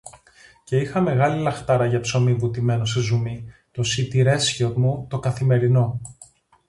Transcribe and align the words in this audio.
Και 0.63 0.77
είχα 0.77 1.01
μεγάλη 1.01 1.41
λαχτάρα 1.41 1.85
για 1.85 1.99
ψωμί 1.99 2.33
βουτημένο 2.33 2.85
σε 2.85 3.01
ζουμί, 3.01 3.53
το 3.71 3.83
σιτηρέσιό 3.83 4.73
μου 4.77 5.07
το 5.09 5.19
καθημερινό 5.19 6.01